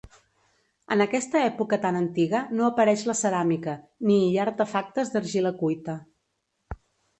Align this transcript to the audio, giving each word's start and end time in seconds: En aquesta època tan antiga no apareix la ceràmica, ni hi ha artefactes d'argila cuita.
En 0.95 1.03
aquesta 1.03 1.41
època 1.49 1.79
tan 1.83 1.99
antiga 1.99 2.41
no 2.61 2.65
apareix 2.71 3.05
la 3.11 3.17
ceràmica, 3.21 3.77
ni 4.09 4.19
hi 4.23 4.33
ha 4.33 4.43
artefactes 4.49 5.15
d'argila 5.15 5.55
cuita. 5.63 5.99